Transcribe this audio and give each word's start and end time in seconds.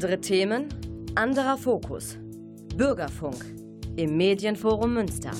Andere 0.00 0.18
Themen, 0.18 0.68
anderer 1.14 1.58
Fokus. 1.58 2.16
Bürgerfunk 2.74 3.44
im 3.96 4.16
Medienforum 4.16 4.94
Münster. 4.94 5.32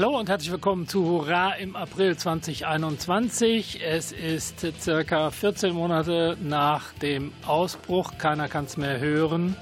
Hallo 0.00 0.16
und 0.16 0.28
herzlich 0.28 0.52
willkommen 0.52 0.86
zu 0.86 1.04
Hurra 1.04 1.54
im 1.54 1.74
April 1.74 2.16
2021. 2.16 3.80
Es 3.84 4.12
ist 4.12 4.64
circa 4.80 5.32
14 5.32 5.74
Monate 5.74 6.36
nach 6.40 6.92
dem 7.02 7.32
Ausbruch. 7.44 8.12
Keiner 8.16 8.46
kann 8.46 8.66
es 8.66 8.76
mehr 8.76 9.00
hören. 9.00 9.56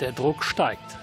Der 0.00 0.12
Druck 0.12 0.44
steigt. 0.44 0.96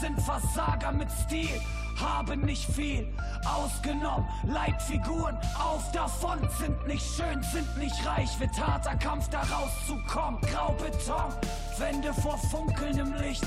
Sind 0.00 0.20
Versager 0.20 0.92
mit 0.92 1.08
Stil, 1.24 1.60
haben 1.98 2.40
nicht 2.42 2.70
viel 2.70 3.06
ausgenommen. 3.44 4.26
Leitfiguren 4.44 5.36
auf 5.58 5.90
davon 5.92 6.38
sind 6.58 6.86
nicht 6.86 7.04
schön, 7.16 7.42
sind 7.42 7.78
nicht 7.78 8.06
reich. 8.06 8.38
Wird 8.38 8.58
harter 8.58 8.96
Kampf 8.96 9.28
da 9.30 9.42
rauszukommen. 9.42 10.40
Graubeton, 10.42 11.32
Wände 11.78 12.12
vor 12.14 12.38
funkelndem 12.38 13.14
Licht, 13.14 13.44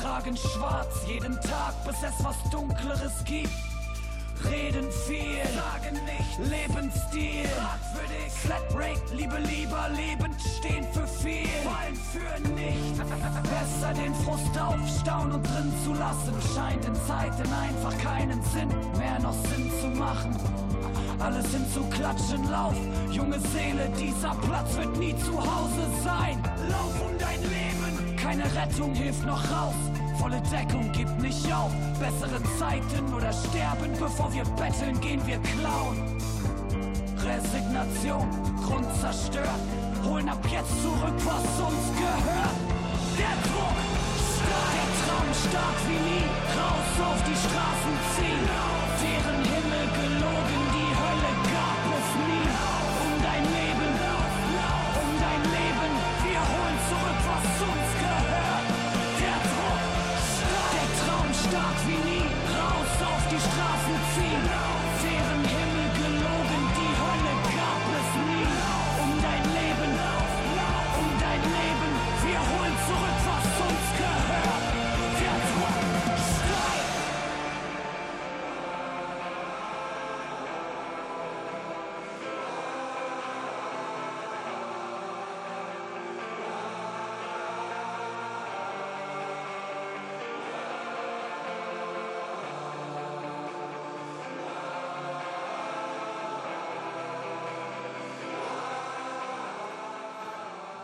tragen 0.00 0.36
schwarz 0.36 1.06
jeden 1.06 1.34
Tag, 1.40 1.74
bis 1.84 1.96
es 2.02 2.24
was 2.24 2.36
Dunkleres 2.50 3.24
gibt. 3.24 3.50
Reden 4.44 4.88
viel, 5.06 5.42
sagen 5.52 5.98
nicht, 6.04 6.50
Lebensstil, 6.50 7.48
fragwürdig, 7.48 8.07
Flatrate, 8.42 9.14
Liebe 9.14 9.38
lieber, 9.38 9.88
lebend 9.96 10.40
stehen 10.40 10.86
für 10.92 11.06
viel, 11.06 11.48
fallen 11.64 11.96
für 12.12 12.50
nicht. 12.54 12.96
Besser 12.96 13.92
den 13.94 14.14
Frust 14.14 14.58
aufstauen 14.58 15.32
und 15.32 15.42
drin 15.42 15.72
zu 15.84 15.92
lassen, 15.94 16.34
scheint 16.54 16.84
in 16.84 16.94
Zeiten 16.94 17.52
einfach 17.52 17.96
keinen 17.98 18.42
Sinn 18.44 18.68
mehr 18.96 19.18
noch 19.20 19.34
Sinn 19.48 19.70
zu 19.80 19.88
machen. 19.98 20.36
Alles 21.18 21.50
hinzuklatschen, 21.50 22.48
lauf, 22.48 22.76
junge 23.10 23.40
Seele, 23.40 23.90
dieser 23.98 24.34
Platz 24.36 24.76
wird 24.76 24.96
nie 24.98 25.16
zu 25.16 25.36
Hause 25.36 25.90
sein. 26.04 26.40
Lauf 26.70 26.94
um 27.00 27.18
dein 27.18 27.42
Leben, 27.42 28.16
keine 28.16 28.44
Rettung 28.54 28.94
hilft 28.94 29.26
noch 29.26 29.42
raus. 29.50 29.74
Volle 30.18 30.40
Deckung 30.52 30.90
gibt 30.92 31.20
nicht 31.20 31.52
auf. 31.52 31.72
Bessere 31.98 32.40
Zeiten 32.58 33.12
oder 33.14 33.32
sterben, 33.32 33.92
bevor 33.98 34.32
wir 34.32 34.44
betteln, 34.56 35.00
gehen 35.00 35.24
wir 35.26 35.38
klauen. 35.38 36.18
Resignation, 37.28 38.26
Grund 38.64 38.86
zerstört. 39.00 39.60
Holen 40.02 40.28
ab 40.30 40.42
jetzt 40.50 40.80
zurück, 40.80 41.18
was 41.24 41.44
uns 41.60 41.84
gehört. 41.98 42.56
Der 43.18 43.36
Druck 43.44 43.78
stark, 44.38 44.72
der 44.74 44.88
Traum 45.04 45.28
stark 45.34 45.78
wie 45.88 46.00
nie. 46.08 46.26
Raus 46.56 47.10
auf 47.10 47.22
die 47.24 47.36
Straßen 47.36 47.94
ziehen. 48.16 48.77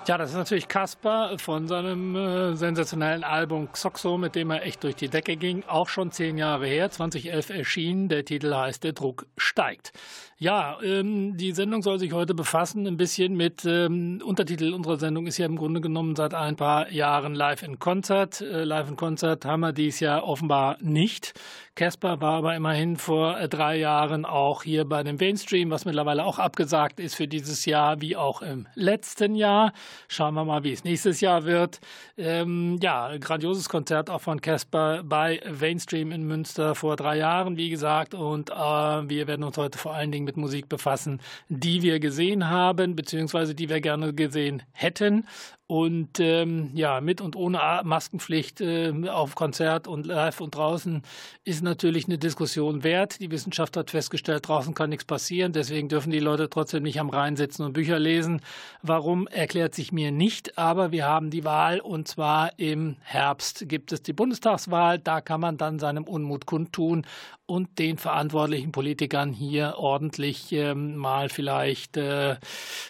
Ja, 0.06 0.18
das 0.18 0.32
ist 0.32 0.36
natürlich 0.36 0.68
Kasper 0.68 1.38
von 1.38 1.66
seinem 1.66 2.14
äh, 2.14 2.56
sensationellen 2.56 3.24
Album 3.24 3.72
Xoxo, 3.72 4.18
mit 4.18 4.34
dem 4.34 4.50
er 4.50 4.62
echt 4.62 4.84
durch 4.84 4.96
die 4.96 5.08
Decke 5.08 5.36
ging. 5.36 5.64
Auch 5.66 5.88
schon 5.88 6.10
zehn 6.10 6.36
Jahre 6.36 6.66
her, 6.66 6.90
2011 6.90 7.48
erschienen. 7.48 8.08
Der 8.10 8.22
Titel 8.26 8.54
heißt 8.54 8.84
Der 8.84 8.92
Druck 8.92 9.24
steigt. 9.38 9.94
Ja, 10.36 10.78
ähm, 10.82 11.36
die 11.36 11.52
Sendung 11.52 11.80
soll 11.80 11.98
sich 11.98 12.12
heute 12.12 12.34
befassen 12.34 12.86
ein 12.86 12.96
bisschen 12.96 13.34
mit 13.34 13.64
ähm, 13.64 14.20
Untertitel 14.22 14.74
unserer 14.74 14.98
Sendung 14.98 15.26
ist 15.26 15.38
ja 15.38 15.46
im 15.46 15.56
Grunde 15.56 15.80
genommen 15.80 16.16
seit 16.16 16.34
ein 16.34 16.56
paar 16.56 16.90
Jahren 16.90 17.34
Live 17.34 17.62
in 17.62 17.78
Konzert. 17.78 18.40
Äh, 18.40 18.64
Live 18.64 18.88
in 18.88 18.96
Konzert 18.96 19.44
haben 19.44 19.60
wir 19.60 19.72
dies 19.72 20.00
Jahr 20.00 20.24
offenbar 20.24 20.76
nicht. 20.80 21.32
Casper 21.76 22.20
war 22.20 22.34
aber 22.34 22.54
immerhin 22.56 22.96
vor 22.96 23.38
äh, 23.38 23.48
drei 23.48 23.78
Jahren 23.78 24.24
auch 24.24 24.64
hier 24.64 24.84
bei 24.84 25.02
dem 25.02 25.16
Mainstream, 25.16 25.70
was 25.70 25.84
mittlerweile 25.84 26.24
auch 26.24 26.38
abgesagt 26.38 26.98
ist 26.98 27.14
für 27.14 27.28
dieses 27.28 27.64
Jahr, 27.64 28.00
wie 28.00 28.16
auch 28.16 28.42
im 28.42 28.66
letzten 28.74 29.36
Jahr. 29.36 29.72
Schauen 30.08 30.34
wir 30.34 30.44
mal, 30.44 30.64
wie 30.64 30.72
es 30.72 30.84
nächstes 30.84 31.20
Jahr 31.20 31.44
wird. 31.44 31.80
Ähm, 32.16 32.78
ja, 32.82 33.16
grandioses 33.18 33.68
Konzert 33.68 34.10
auch 34.10 34.20
von 34.20 34.40
Casper 34.40 35.02
bei 35.02 35.40
Mainstream 35.60 36.12
in 36.12 36.24
Münster 36.24 36.74
vor 36.74 36.96
drei 36.96 37.18
Jahren, 37.18 37.56
wie 37.56 37.70
gesagt. 37.70 38.14
Und 38.14 38.50
äh, 38.50 38.54
wir 38.54 39.26
werden 39.26 39.44
uns 39.44 39.56
heute 39.56 39.78
vor 39.78 39.94
allen 39.94 40.12
Dingen 40.12 40.24
mit 40.24 40.36
Musik 40.36 40.68
befassen, 40.68 41.20
die 41.48 41.82
wir 41.82 42.00
gesehen 42.00 42.48
haben, 42.48 42.96
beziehungsweise 42.96 43.54
die 43.54 43.68
wir 43.68 43.80
gerne 43.80 44.12
gesehen 44.14 44.62
hätten. 44.72 45.26
Und 45.66 46.20
ähm, 46.20 46.72
ja, 46.74 47.00
mit 47.00 47.22
und 47.22 47.36
ohne 47.36 47.58
Maskenpflicht 47.84 48.60
äh, 48.60 48.92
auf 49.08 49.34
Konzert 49.34 49.88
und 49.88 50.04
live 50.04 50.42
und 50.42 50.54
draußen 50.54 51.00
ist 51.44 51.62
natürlich 51.62 52.04
eine 52.04 52.18
Diskussion 52.18 52.84
wert. 52.84 53.18
Die 53.20 53.30
Wissenschaft 53.30 53.74
hat 53.78 53.90
festgestellt, 53.90 54.46
draußen 54.46 54.74
kann 54.74 54.90
nichts 54.90 55.06
passieren. 55.06 55.54
Deswegen 55.54 55.88
dürfen 55.88 56.10
die 56.10 56.18
Leute 56.18 56.50
trotzdem 56.50 56.82
nicht 56.82 57.00
am 57.00 57.08
Rhein 57.08 57.36
sitzen 57.36 57.62
und 57.62 57.72
Bücher 57.72 57.98
lesen. 57.98 58.42
Warum 58.82 59.26
erklärt 59.26 59.74
sich 59.74 59.90
mir 59.90 60.12
nicht. 60.12 60.58
Aber 60.58 60.92
wir 60.92 61.06
haben 61.06 61.30
die 61.30 61.44
Wahl 61.44 61.80
und 61.80 62.08
zwar 62.08 62.58
im 62.58 62.96
Herbst 63.00 63.66
gibt 63.66 63.90
es 63.92 64.02
die 64.02 64.12
Bundestagswahl. 64.12 64.98
Da 64.98 65.22
kann 65.22 65.40
man 65.40 65.56
dann 65.56 65.78
seinem 65.78 66.04
Unmut 66.04 66.44
kundtun 66.44 67.06
und 67.46 67.78
den 67.78 67.96
verantwortlichen 67.96 68.72
Politikern 68.72 69.32
hier 69.32 69.74
ordentlich 69.78 70.52
ähm, 70.52 70.96
mal 70.96 71.30
vielleicht 71.30 71.96
äh, 71.96 72.36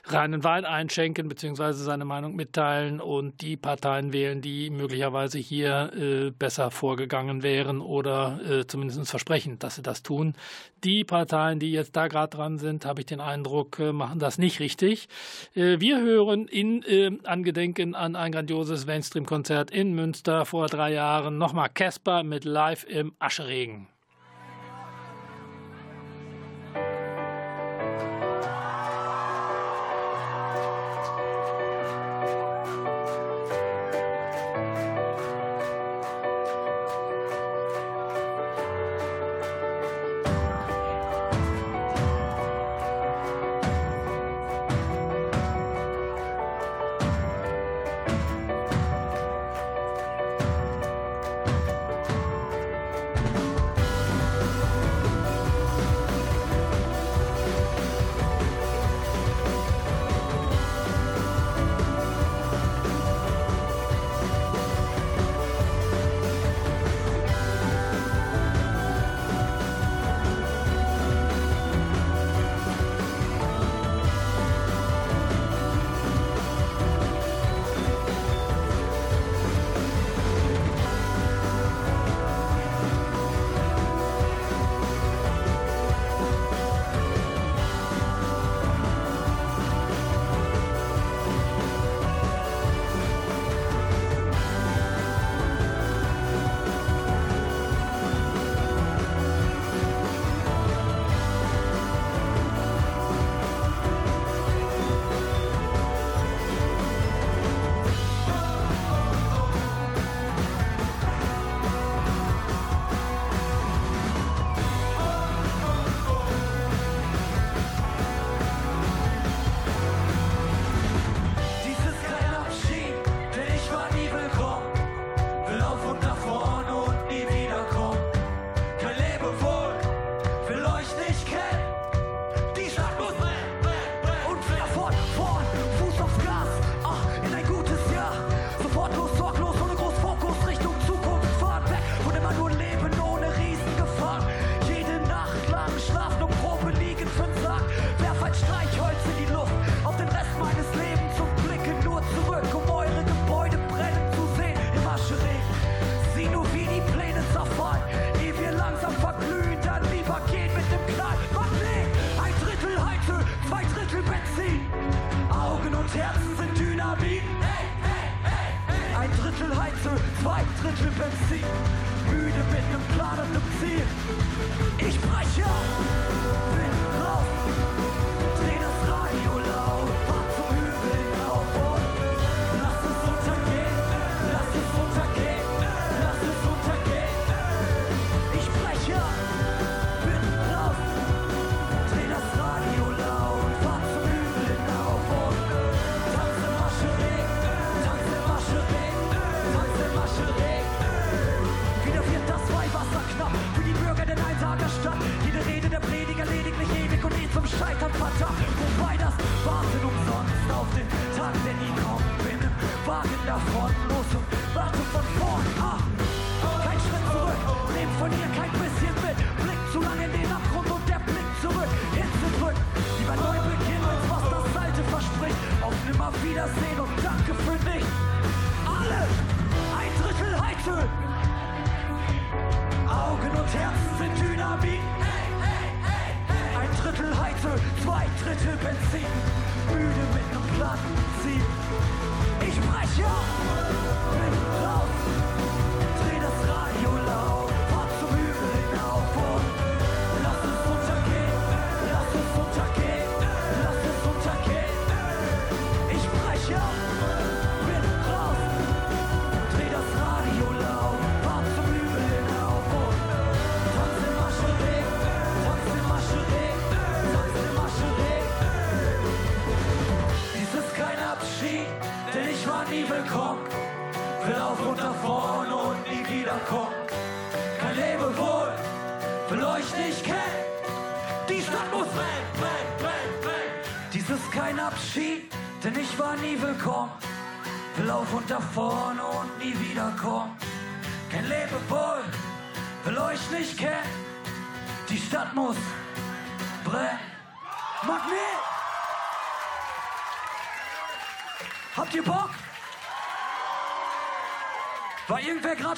reinen 0.06 0.42
Wein 0.42 0.64
einschenken 0.64 1.28
beziehungsweise 1.28 1.82
seine 1.82 2.04
Meinung 2.04 2.34
mitteilen 2.36 2.63
verurteilen 2.64 3.00
und 3.00 3.40
die 3.42 3.56
Parteien 3.56 4.12
wählen, 4.12 4.40
die 4.40 4.70
möglicherweise 4.70 5.38
hier 5.38 5.92
äh, 5.94 6.30
besser 6.30 6.70
vorgegangen 6.70 7.42
wären 7.42 7.80
oder 7.80 8.40
äh, 8.48 8.66
zumindest 8.66 9.08
versprechen, 9.08 9.58
dass 9.58 9.76
sie 9.76 9.82
das 9.82 10.02
tun. 10.02 10.34
Die 10.82 11.04
Parteien, 11.04 11.58
die 11.58 11.72
jetzt 11.72 11.96
da 11.96 12.08
gerade 12.08 12.36
dran 12.36 12.58
sind, 12.58 12.84
habe 12.86 13.00
ich 13.00 13.06
den 13.06 13.20
Eindruck, 13.20 13.78
äh, 13.78 13.92
machen 13.92 14.18
das 14.18 14.38
nicht 14.38 14.60
richtig. 14.60 15.08
Äh, 15.54 15.80
wir 15.80 16.00
hören 16.00 16.46
in 16.48 16.82
äh, 16.82 17.10
Angedenken 17.24 17.94
an 17.94 18.16
ein 18.16 18.32
grandioses 18.32 18.86
Mainstream-Konzert 18.86 19.70
in 19.70 19.94
Münster 19.94 20.46
vor 20.46 20.66
drei 20.66 20.92
Jahren 20.92 21.38
nochmal 21.38 21.68
Casper 21.68 22.22
mit 22.22 22.44
Live 22.44 22.84
im 22.84 23.12
Ascheregen. 23.18 23.93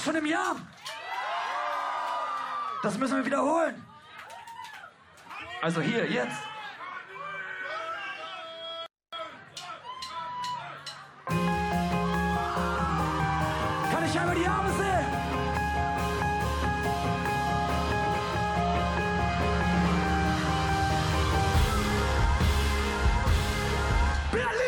Schon 0.07 0.15
im 0.15 0.27
Jahr? 0.27 0.55
Das 2.81 2.97
müssen 2.97 3.17
wir 3.17 3.27
wiederholen. 3.27 3.85
Also 5.61 5.81
hier, 5.81 6.09
jetzt. 6.09 6.39
Kann 13.91 14.05
ich 14.05 14.21
einmal 14.21 14.37
die 14.37 14.47
Arme 14.47 14.71
sehen? 14.75 15.07
Berlin! 24.31 24.66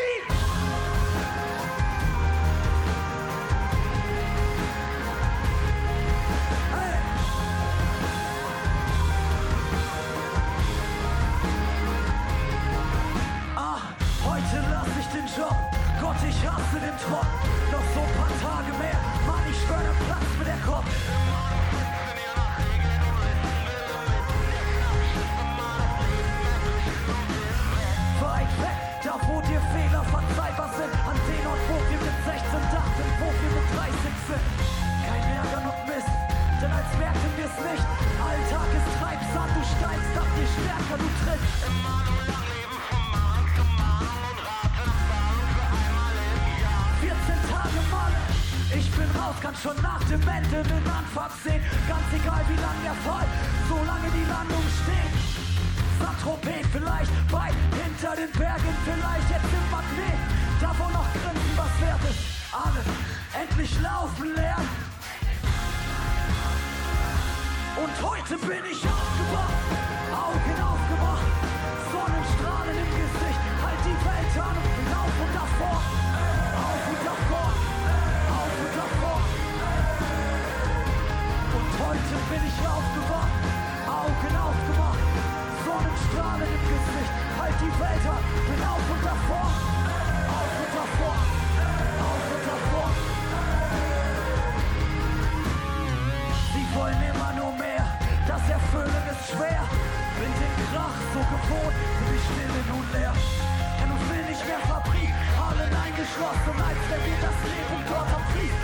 Allen 105.99 106.07
eingeschlossen, 106.07 106.57
als 106.63 106.79
wenn 106.91 107.03
wir 107.11 107.19
das 107.21 107.39
Leben 107.45 107.83
dort 107.89 108.09
am 108.15 108.25
Fließ. 108.33 108.57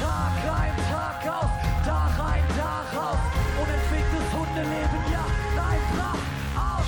Tag 0.00 0.34
ein, 0.60 0.76
Tag 0.90 1.20
aus, 1.28 1.50
da 1.84 2.10
rein, 2.18 2.44
da 2.56 2.98
raus. 2.98 3.18
Unentwegtes 3.60 4.26
Hundeleben, 4.32 5.02
ja, 5.12 5.24
nein, 5.56 5.80
brav, 5.94 6.18
aus. 6.56 6.86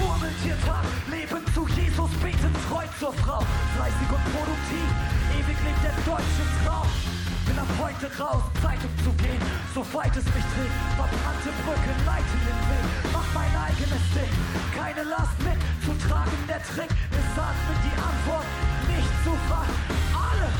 Murmeltiertag, 0.00 0.84
Leben 1.10 1.54
zu 1.54 1.68
Jesus, 1.68 2.10
beten 2.22 2.54
treu 2.68 2.84
zur 2.98 3.12
Frau. 3.12 3.42
Fleißig 3.76 4.08
und 4.08 4.24
produktiv, 4.32 4.88
ewig 5.32 5.58
lebt 5.64 5.82
der 5.84 5.94
deutsche 6.04 6.46
Traum. 6.64 7.23
Bin 7.54 7.62
ab 7.62 7.68
heute 7.78 8.10
raus, 8.18 8.42
Zeit 8.60 8.78
um 8.82 9.04
zu 9.04 9.12
gehen, 9.22 9.40
so 9.74 9.80
weit 9.94 10.10
es 10.16 10.24
mich 10.24 10.46
trägt. 10.54 10.74
Verbrannte 10.96 11.50
Brücken 11.62 11.98
leiten 12.04 12.40
den 12.42 12.60
Weg, 12.66 12.86
mach 13.12 13.28
mein 13.32 13.54
eigenes 13.54 14.02
Ding. 14.10 14.34
Keine 14.74 15.04
Last 15.08 15.38
mit 15.38 15.60
zu 15.86 15.94
tragen, 16.08 16.36
der 16.48 16.60
Trick 16.64 16.90
ist 16.90 17.38
atmen 17.38 17.78
die 17.86 17.94
Antwort, 17.94 18.46
nicht 18.90 19.12
zu 19.22 19.30
fragen. 19.46 19.76
Alle 20.18 20.50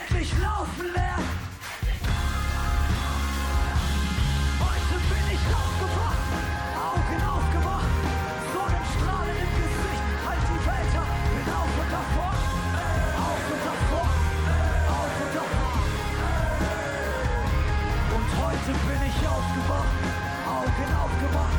endlich 0.00 0.32
laufen 0.40 0.86
lernen. 0.94 1.28
Heute 4.64 4.96
bin 5.12 5.24
ich 5.28 5.44
aufgewacht, 5.52 6.09
heute 18.60 18.78
bin 18.84 19.00
ich 19.08 19.28
aufgewacht, 19.28 19.96
Augen 20.46 20.90
aufgemacht, 20.92 21.58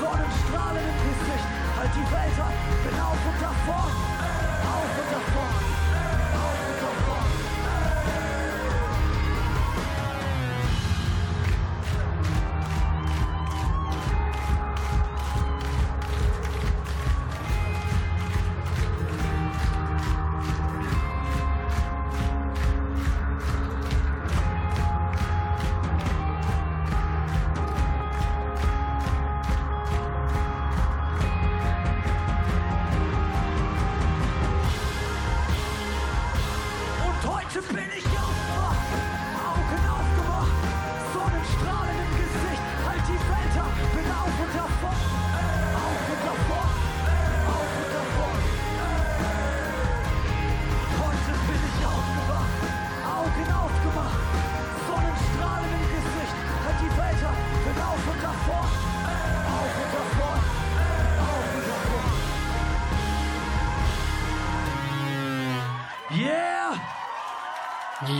Sonnenstrahlen 0.00 0.82
im 0.82 0.98
Gesicht, 1.06 1.48
halt 1.76 1.90
die 1.94 2.06
Welt 2.10 2.38
ab, 2.40 2.54
bin 2.82 2.98
auf 2.98 3.22
und 3.30 3.38
davor, 3.40 3.86
auf 4.74 4.92
und 4.98 5.10
davor, 5.14 5.48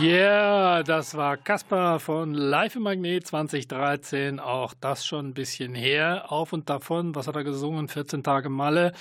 Yeah, 0.01 0.83
das 0.83 1.15
war 1.15 1.37
Kaspar 1.37 1.99
von 1.99 2.33
Live 2.33 2.75
im 2.75 2.83
Magnet 2.83 3.25
2013. 3.27 4.39
Auch 4.39 4.73
das 4.79 5.05
schon 5.05 5.27
ein 5.27 5.33
bisschen 5.33 5.73
her. 5.73 6.31
Auf 6.31 6.53
und 6.53 6.69
davon, 6.69 7.15
was 7.15 7.27
hat 7.27 7.35
er 7.35 7.43
gesungen? 7.43 7.87
14 7.87 8.23
Tage 8.23 8.49
Malle. 8.49 8.91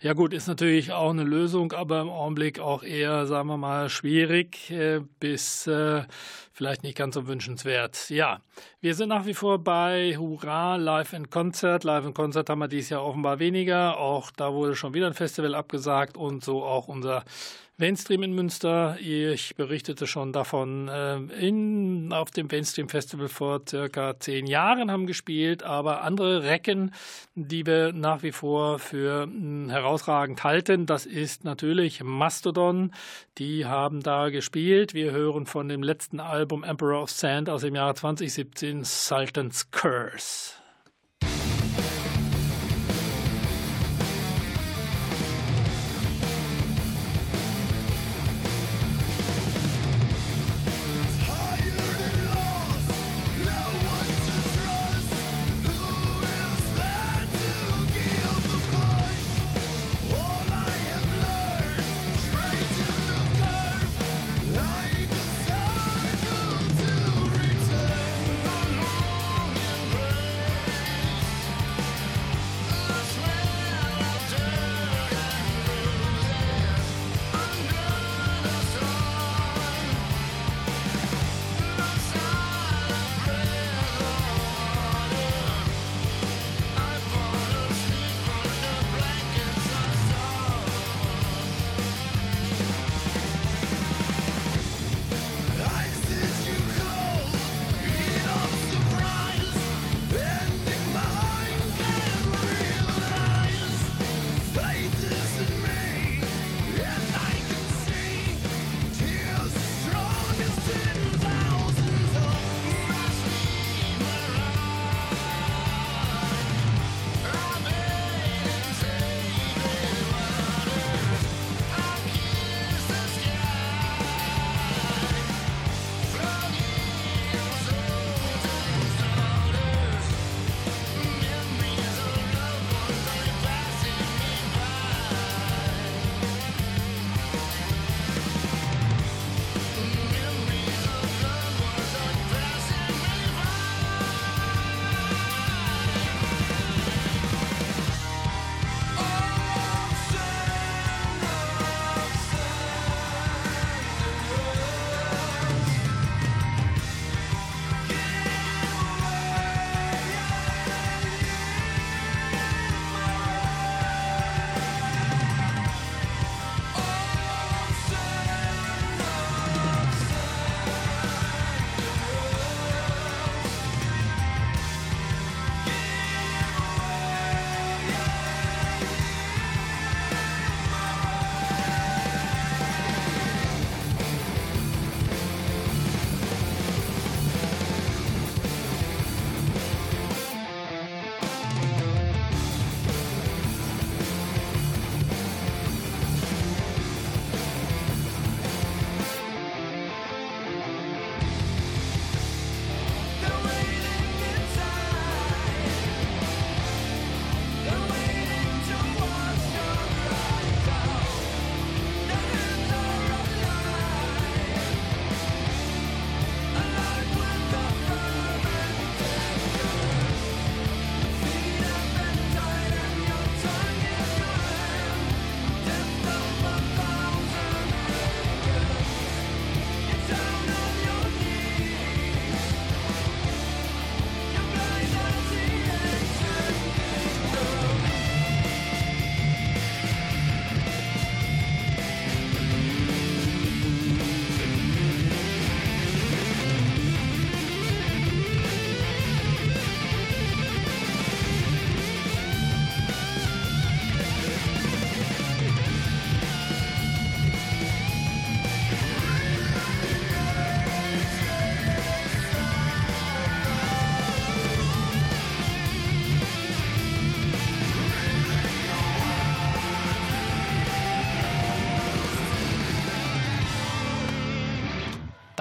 Ja 0.00 0.12
gut, 0.12 0.34
ist 0.34 0.48
natürlich 0.48 0.92
auch 0.92 1.10
eine 1.10 1.24
Lösung, 1.24 1.72
aber 1.72 2.00
im 2.00 2.10
Augenblick 2.10 2.58
auch 2.58 2.82
eher, 2.82 3.26
sagen 3.26 3.48
wir 3.48 3.56
mal, 3.56 3.88
schwierig 3.88 4.70
äh, 4.70 5.00
bis 5.20 5.66
äh, 5.66 6.02
vielleicht 6.52 6.82
nicht 6.82 6.98
ganz 6.98 7.14
so 7.14 7.26
wünschenswert. 7.26 8.10
Ja, 8.10 8.40
wir 8.80 8.94
sind 8.94 9.08
nach 9.08 9.26
wie 9.26 9.34
vor 9.34 9.58
bei 9.58 10.16
Hurra, 10.16 10.76
Live 10.76 11.12
in 11.14 11.30
Konzert. 11.30 11.84
Live 11.84 12.04
in 12.04 12.14
Konzert 12.14 12.50
haben 12.50 12.58
wir 12.58 12.68
dieses 12.68 12.90
Jahr 12.90 13.04
offenbar 13.04 13.38
weniger. 13.38 13.98
Auch 13.98 14.30
da 14.30 14.52
wurde 14.52 14.76
schon 14.76 14.92
wieder 14.92 15.06
ein 15.06 15.14
Festival 15.14 15.54
abgesagt 15.54 16.16
und 16.16 16.44
so 16.44 16.62
auch 16.62 16.88
unser 16.88 17.24
Mainstream 17.82 18.22
in 18.22 18.32
Münster. 18.32 18.96
Ich 19.00 19.56
berichtete 19.56 20.06
schon 20.06 20.32
davon. 20.32 20.86
Äh, 20.86 21.16
in, 21.44 22.12
auf 22.12 22.30
dem 22.30 22.46
Mainstream 22.46 22.88
Festival 22.88 23.26
vor 23.26 23.62
circa 23.68 24.20
zehn 24.20 24.46
Jahren 24.46 24.88
haben 24.88 25.08
gespielt, 25.08 25.64
aber 25.64 26.02
andere 26.02 26.44
Recken, 26.44 26.92
die 27.34 27.66
wir 27.66 27.92
nach 27.92 28.22
wie 28.22 28.30
vor 28.30 28.78
für 28.78 29.24
hm, 29.24 29.68
herausragend 29.68 30.44
halten, 30.44 30.86
das 30.86 31.06
ist 31.06 31.42
natürlich 31.42 32.04
Mastodon. 32.04 32.92
Die 33.38 33.66
haben 33.66 34.00
da 34.00 34.28
gespielt. 34.28 34.94
Wir 34.94 35.10
hören 35.10 35.44
von 35.46 35.68
dem 35.68 35.82
letzten 35.82 36.20
Album 36.20 36.62
Emperor 36.62 37.02
of 37.02 37.10
Sand 37.10 37.50
aus 37.50 37.62
dem 37.62 37.74
Jahr 37.74 37.96
2017 37.96 38.84
Sultan's 38.84 39.72
Curse. 39.72 40.61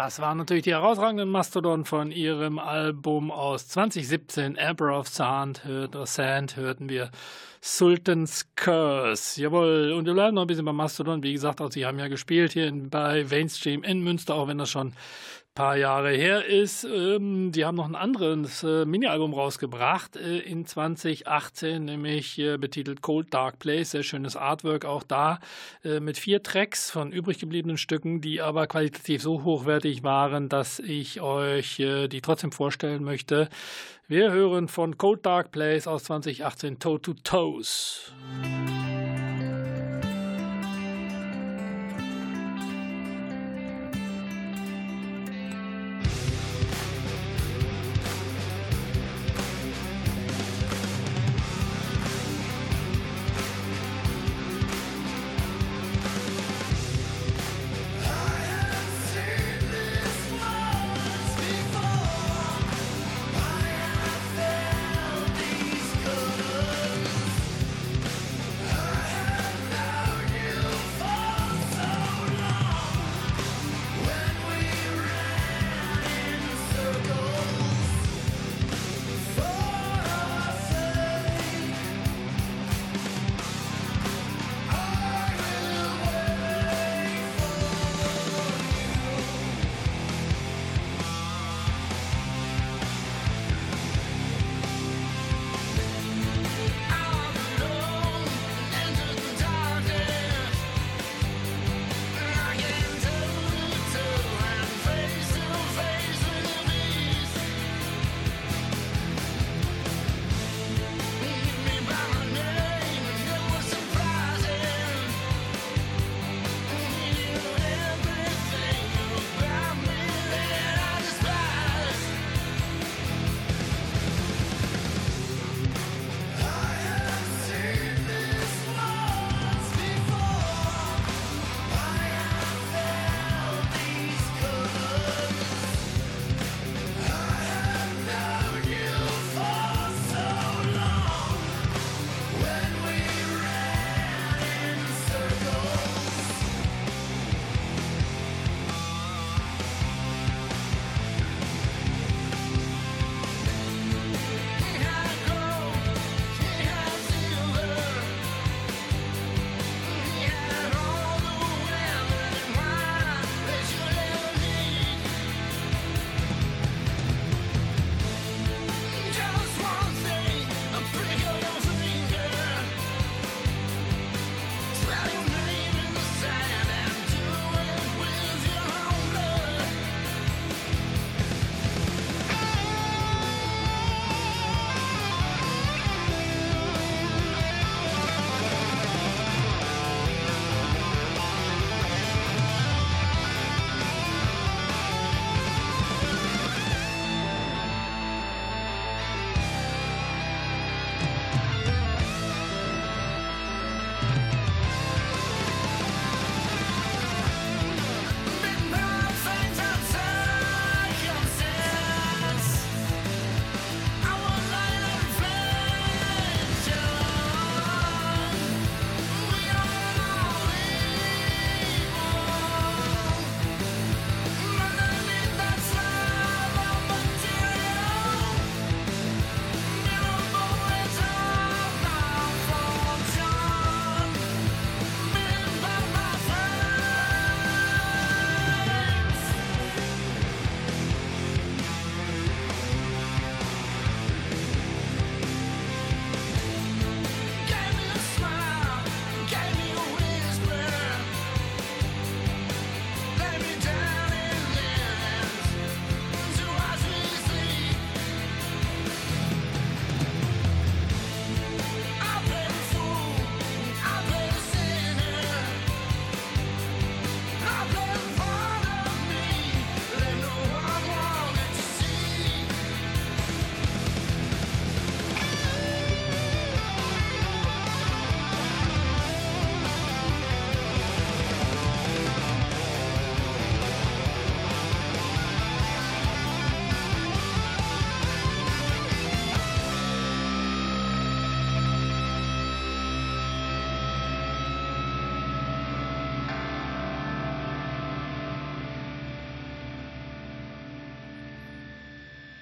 Das 0.03 0.19
waren 0.19 0.39
natürlich 0.39 0.63
die 0.63 0.71
herausragenden 0.71 1.29
Mastodon 1.29 1.85
von 1.85 2.11
ihrem 2.11 2.57
Album 2.57 3.29
aus 3.29 3.67
2017, 3.67 4.55
Emperor 4.55 4.99
of 5.01 5.07
Sand, 5.07 5.63
hört, 5.63 5.95
Sand, 6.07 6.55
hörten 6.55 6.89
wir 6.89 7.11
Sultan's 7.61 8.47
Curse. 8.55 9.39
Jawohl, 9.39 9.93
und 9.95 10.07
wir 10.07 10.13
bleiben 10.13 10.33
noch 10.33 10.41
ein 10.41 10.47
bisschen 10.47 10.65
bei 10.65 10.73
Mastodon. 10.73 11.21
Wie 11.21 11.33
gesagt, 11.33 11.61
auch 11.61 11.71
sie 11.71 11.85
haben 11.85 11.99
ja 11.99 12.07
gespielt 12.07 12.53
hier 12.53 12.73
bei 12.73 13.27
Mainstream 13.29 13.83
in 13.83 14.03
Münster, 14.03 14.33
auch 14.33 14.47
wenn 14.47 14.57
das 14.57 14.71
schon 14.71 14.93
paar 15.53 15.75
Jahre 15.75 16.11
her 16.11 16.45
ist. 16.45 16.83
Ähm, 16.85 17.51
die 17.51 17.65
haben 17.65 17.75
noch 17.75 17.87
ein 17.87 17.95
anderes 17.95 18.63
äh, 18.63 18.85
Mini-Album 18.85 19.33
rausgebracht 19.33 20.15
äh, 20.15 20.39
in 20.39 20.65
2018, 20.65 21.83
nämlich 21.83 22.39
äh, 22.39 22.57
betitelt 22.57 23.01
Cold 23.01 23.33
Dark 23.33 23.59
Place. 23.59 23.91
Sehr 23.91 24.03
schönes 24.03 24.35
Artwork 24.35 24.85
auch 24.85 25.03
da 25.03 25.39
äh, 25.83 25.99
mit 25.99 26.17
vier 26.17 26.41
Tracks 26.41 26.89
von 26.89 27.11
übrig 27.11 27.39
gebliebenen 27.39 27.77
Stücken, 27.77 28.21
die 28.21 28.41
aber 28.41 28.67
qualitativ 28.67 29.21
so 29.21 29.43
hochwertig 29.43 30.03
waren, 30.03 30.47
dass 30.47 30.79
ich 30.79 31.21
euch 31.21 31.79
äh, 31.79 32.07
die 32.07 32.21
trotzdem 32.21 32.51
vorstellen 32.51 33.03
möchte. 33.03 33.49
Wir 34.07 34.31
hören 34.31 34.67
von 34.67 34.97
Cold 34.97 35.25
Dark 35.25 35.51
Place 35.51 35.87
aus 35.87 36.05
2018 36.05 36.79
Toe 36.79 37.01
to 37.01 37.13
Toes. 37.23 38.13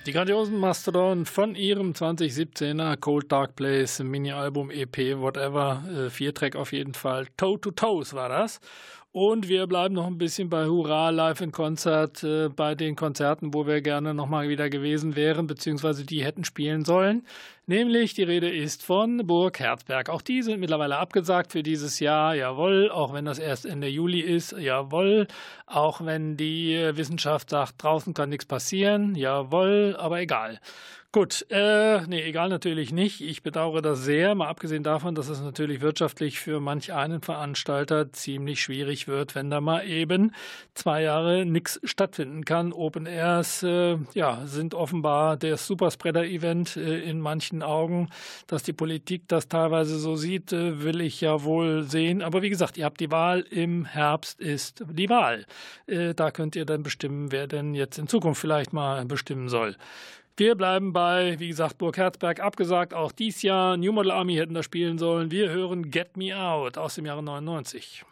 Die 0.10 0.16
grandiosen 0.16 0.58
Mastodon 0.58 1.28
von 1.28 1.54
ihrem 1.54 1.92
2017er 1.92 2.98
Cold 2.98 3.32
Dark 3.32 3.56
Place 3.56 4.00
Mini-Album, 4.00 4.72
EP, 4.72 5.20
whatever, 5.20 5.84
äh, 5.88 6.10
vier 6.10 6.34
Track 6.34 6.56
auf 6.56 6.74
jeden 6.74 6.96
Fall. 6.96 7.28
Toe 7.38 7.62
to 7.62 7.70
Toes 7.70 8.16
war 8.16 8.28
das. 8.28 8.60
Und 9.12 9.48
wir 9.50 9.68
bleiben 9.68 9.94
noch 9.94 10.08
ein 10.08 10.18
bisschen 10.18 10.50
bei 10.50 10.66
Hurra 10.66 11.12
Live 11.12 11.42
in 11.42 11.52
Konzert, 11.52 12.24
äh, 12.24 12.50
bei 12.50 12.74
den 12.74 12.96
Konzerten, 12.96 13.54
wo 13.54 13.68
wir 13.68 13.82
gerne 13.82 14.16
nochmal 14.16 14.50
wieder 14.50 14.72
gewesen 14.72 15.16
wären, 15.16 15.46
beziehungsweise 15.46 16.04
die 16.08 16.24
hätten 16.24 16.44
spielen 16.44 16.86
sollen. 16.86 17.24
Nämlich 17.70 18.16
die 18.16 18.24
Rede 18.24 18.50
ist 18.50 18.84
von 18.84 19.28
Burg 19.28 19.60
Herzberg. 19.60 20.10
Auch 20.10 20.24
die 20.24 20.42
sind 20.42 20.60
mittlerweile 20.60 20.98
abgesagt 20.98 21.52
für 21.52 21.62
dieses 21.62 22.00
Jahr. 22.00 22.34
Jawohl, 22.34 22.90
auch 22.90 23.14
wenn 23.14 23.26
das 23.26 23.38
erst 23.38 23.68
Ende 23.68 23.88
Juli 23.88 24.22
ist. 24.22 24.56
Jawohl, 24.58 25.28
auch 25.68 26.04
wenn 26.04 26.36
die 26.36 26.74
Wissenschaft 26.94 27.52
sagt, 27.52 27.84
draußen 27.84 28.16
kann 28.16 28.30
nichts 28.30 28.48
passieren. 28.48 29.14
Jawohl, 29.14 29.96
aber 30.00 30.20
egal. 30.20 30.60
Gut, 31.12 31.48
äh, 31.50 32.06
nee, 32.06 32.22
egal 32.22 32.50
natürlich 32.50 32.92
nicht. 32.92 33.22
Ich 33.22 33.42
bedauere 33.42 33.82
das 33.82 34.04
sehr, 34.04 34.36
mal 34.36 34.48
abgesehen 34.48 34.84
davon, 34.84 35.16
dass 35.16 35.28
es 35.28 35.42
natürlich 35.42 35.82
wirtschaftlich 35.82 36.40
für 36.40 36.60
manch 36.60 36.94
einen 36.94 37.22
Veranstalter 37.22 38.14
ziemlich 38.14 38.62
schwierig 38.62 39.08
wird, 39.08 39.34
wenn 39.34 39.50
da 39.50 39.60
mal 39.60 39.88
eben 39.88 40.36
zwei 40.76 41.02
Jahre 41.02 41.48
nichts 41.48 41.80
stattfinden 41.84 42.46
kann. 42.46 42.72
Open 42.72 43.08
Airs, 43.08 43.64
äh, 43.64 43.98
ja, 44.14 44.46
sind 44.46 44.76
offenbar 44.76 45.36
der 45.36 45.58
Superspreader-Event 45.58 46.78
äh, 46.78 47.00
in 47.00 47.20
manchen 47.20 47.59
Augen. 47.64 48.10
Dass 48.48 48.64
die 48.64 48.74
Politik 48.74 49.24
das 49.28 49.48
teilweise 49.48 50.00
so 50.00 50.16
sieht, 50.16 50.54
äh, 50.54 50.84
will 50.84 51.02
ich 51.02 51.22
ja 51.22 51.44
wohl 51.44 51.84
sehen. 51.84 52.22
Aber 52.22 52.42
wie 52.42 52.50
gesagt, 52.50 52.78
ihr 52.78 52.86
habt 52.86 53.00
die 53.00 53.12
Wahl. 53.12 53.42
Im 53.42 53.86
Herbst 53.86 54.40
ist 54.40 54.84
die 54.90 55.10
Wahl. 55.10 55.46
Äh, 55.88 56.14
da 56.14 56.32
könnt 56.32 56.56
ihr 56.56 56.66
dann 56.66 56.84
bestimmen, 56.84 57.32
wer 57.32 57.48
denn 57.48 57.74
jetzt 57.76 57.98
in 57.98 58.08
Zukunft 58.08 58.42
vielleicht 58.42 58.74
mal 58.74 59.06
bestimmen 59.06 59.50
soll. 59.50 59.76
Wir 60.40 60.56
bleiben 60.56 60.94
bei, 60.94 61.38
wie 61.40 61.50
gesagt, 61.50 61.78
Burg 61.80 61.98
Herzberg 61.98 62.40
abgesagt. 62.40 62.94
Auch 62.94 63.12
dies 63.12 63.42
Jahr 63.42 63.76
New 63.76 63.92
Model 63.92 64.12
Army 64.12 64.36
hätten 64.36 64.54
da 64.54 64.64
spielen 64.64 64.98
sollen. 64.98 65.32
Wir 65.32 65.50
hören 65.50 65.92
Get 65.92 66.16
Me 66.16 66.34
Out 66.34 66.78
aus 66.78 66.96
dem 66.96 67.06
Jahre 67.06 67.22
99. 67.22 68.06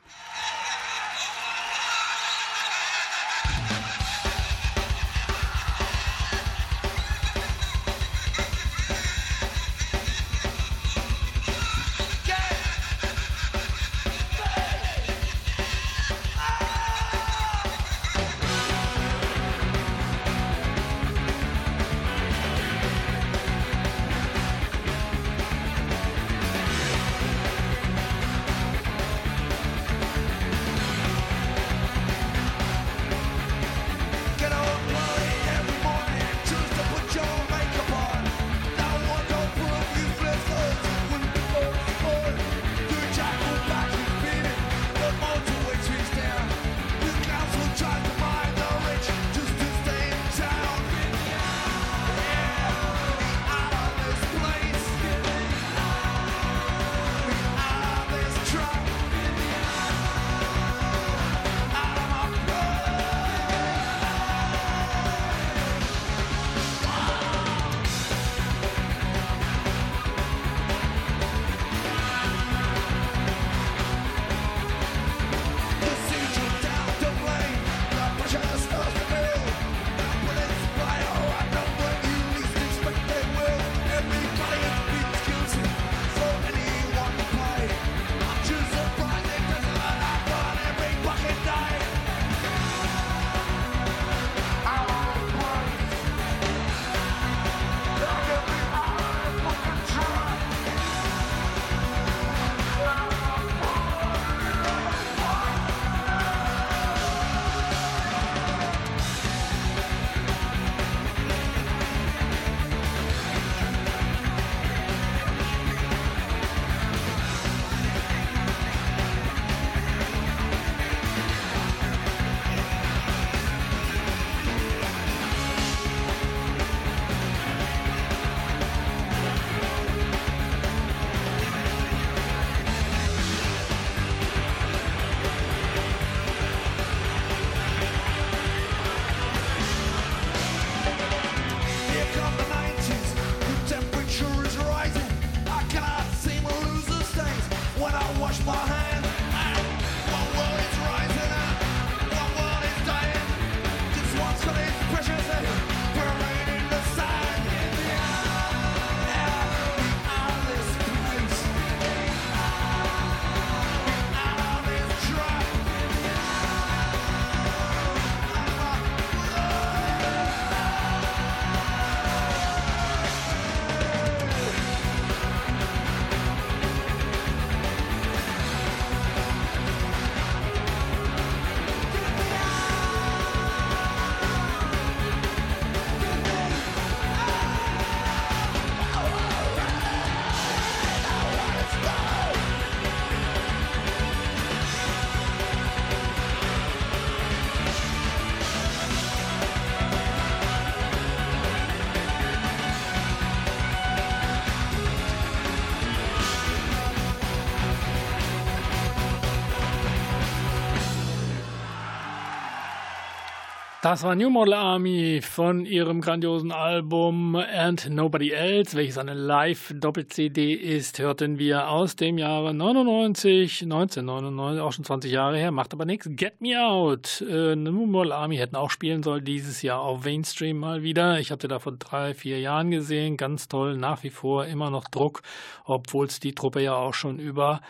Das 213.89 214.03
war 214.03 214.15
New 214.15 214.29
Model 214.29 214.53
Army 214.53 215.21
von 215.21 215.65
ihrem 215.65 216.01
grandiosen 216.01 216.51
Album 216.51 217.37
And 217.37 217.89
Nobody 217.89 218.31
Else, 218.31 218.75
welches 218.75 218.97
eine 218.97 219.13
Live-Doppel-CD 219.13 220.51
ist, 220.55 220.99
hörten 220.99 221.39
wir 221.39 221.69
aus 221.69 221.95
dem 221.95 222.17
Jahre 222.17 222.53
99, 222.53 223.61
1999, 223.61 224.61
auch 224.61 224.73
schon 224.73 224.83
20 224.83 225.09
Jahre 225.09 225.37
her, 225.37 225.51
macht 225.53 225.71
aber 225.71 225.85
nichts. 225.85 226.09
Get 226.09 226.41
Me 226.41 226.61
Out. 226.61 227.23
Äh, 227.29 227.55
New 227.55 227.85
Model 227.85 228.11
Army 228.11 228.35
hätten 228.35 228.57
auch 228.57 228.71
spielen 228.71 229.03
sollen 229.03 229.23
dieses 229.23 229.61
Jahr 229.61 229.79
auf 229.79 230.03
Mainstream 230.03 230.57
mal 230.57 230.83
wieder. 230.83 231.21
Ich 231.21 231.31
hatte 231.31 231.47
da 231.47 231.59
vor 231.59 231.71
drei, 231.71 232.13
vier 232.13 232.41
Jahren 232.41 232.71
gesehen, 232.71 233.15
ganz 233.15 233.47
toll, 233.47 233.77
nach 233.77 234.03
wie 234.03 234.09
vor 234.09 234.47
immer 234.47 234.69
noch 234.69 234.89
Druck, 234.89 235.21
obwohl 235.63 236.07
es 236.07 236.19
die 236.19 236.35
Truppe 236.35 236.61
ja 236.61 236.75
auch 236.75 236.93
schon 236.93 237.19
über 237.19 237.61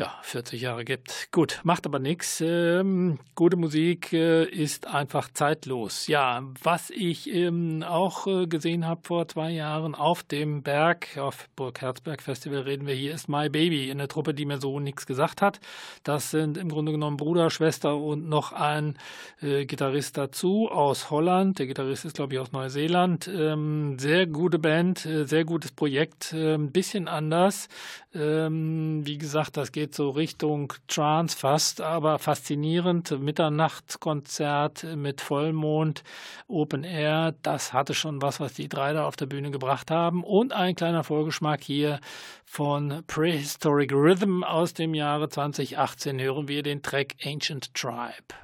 ja, 0.00 0.14
40 0.22 0.62
Jahre 0.62 0.86
gibt. 0.86 1.28
Gut, 1.30 1.60
macht 1.62 1.84
aber 1.84 1.98
nichts. 1.98 2.40
Ähm, 2.40 3.18
gute 3.34 3.58
Musik 3.58 4.14
äh, 4.14 4.44
ist 4.44 4.86
einfach 4.86 5.28
zeitlos. 5.30 6.06
Ja, 6.06 6.42
was 6.62 6.88
ich 6.88 7.30
ähm, 7.30 7.82
auch 7.86 8.26
äh, 8.26 8.46
gesehen 8.46 8.86
habe 8.86 9.02
vor 9.04 9.28
zwei 9.28 9.50
Jahren 9.50 9.94
auf 9.94 10.22
dem 10.22 10.62
Berg, 10.62 11.18
auf 11.18 11.50
Burg 11.54 11.82
Herzberg 11.82 12.22
Festival 12.22 12.60
reden 12.60 12.86
wir 12.86 12.94
hier, 12.94 13.12
ist 13.12 13.28
My 13.28 13.50
Baby, 13.50 13.90
eine 13.90 14.08
Truppe, 14.08 14.32
die 14.32 14.46
mir 14.46 14.58
so 14.58 14.80
nichts 14.80 15.04
gesagt 15.04 15.42
hat. 15.42 15.60
Das 16.02 16.30
sind 16.30 16.56
im 16.56 16.70
Grunde 16.70 16.92
genommen 16.92 17.18
Bruder, 17.18 17.50
Schwester 17.50 17.94
und 17.94 18.26
noch 18.26 18.52
ein 18.52 18.96
äh, 19.42 19.66
Gitarrist 19.66 20.16
dazu 20.16 20.70
aus 20.70 21.10
Holland. 21.10 21.58
Der 21.58 21.66
Gitarrist 21.66 22.06
ist, 22.06 22.16
glaube 22.16 22.32
ich, 22.32 22.40
aus 22.40 22.52
Neuseeland. 22.52 23.28
Ähm, 23.28 23.98
sehr 23.98 24.26
gute 24.26 24.58
Band, 24.58 25.04
äh, 25.04 25.26
sehr 25.26 25.44
gutes 25.44 25.72
Projekt, 25.72 26.32
äh, 26.32 26.54
ein 26.54 26.72
bisschen 26.72 27.06
anders. 27.06 27.68
Ähm, 28.14 29.06
wie 29.06 29.18
gesagt, 29.18 29.58
das 29.58 29.72
geht 29.72 29.89
so 29.94 30.10
Richtung 30.10 30.72
Trance 30.88 31.36
fast, 31.36 31.80
aber 31.80 32.18
faszinierend. 32.18 33.18
Mitternachtskonzert 33.20 34.84
mit 34.96 35.20
Vollmond, 35.20 36.02
Open 36.48 36.84
Air, 36.84 37.34
das 37.42 37.72
hatte 37.72 37.94
schon 37.94 38.22
was, 38.22 38.40
was 38.40 38.54
die 38.54 38.68
drei 38.68 38.92
da 38.92 39.06
auf 39.06 39.16
der 39.16 39.26
Bühne 39.26 39.50
gebracht 39.50 39.90
haben. 39.90 40.24
Und 40.24 40.52
ein 40.52 40.74
kleiner 40.74 41.04
Vorgeschmack 41.04 41.62
hier 41.62 42.00
von 42.44 43.02
Prehistoric 43.06 43.92
Rhythm 43.92 44.44
aus 44.44 44.74
dem 44.74 44.94
Jahre 44.94 45.28
2018 45.28 46.20
hören 46.20 46.48
wir 46.48 46.62
den 46.62 46.82
Track 46.82 47.16
Ancient 47.24 47.74
Tribe. 47.74 48.34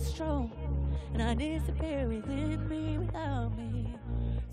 is 0.00 0.06
strong, 0.06 0.50
and 1.12 1.22
I 1.22 1.34
disappear 1.34 2.08
within 2.08 2.68
me 2.68 2.98
without 2.98 3.56
me. 3.56 3.94